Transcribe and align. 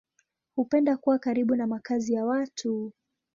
Hupenda 0.55 0.97
kuwa 0.97 1.19
karibu 1.19 1.55
na 1.55 1.67
makazi 1.67 2.13
ya 2.13 2.25
watu. 2.25 2.93